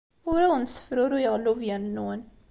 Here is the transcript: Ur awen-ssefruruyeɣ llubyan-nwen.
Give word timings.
Ur 0.31 0.39
awen-ssefruruyeɣ 0.45 1.35
llubyan-nwen. 1.37 2.21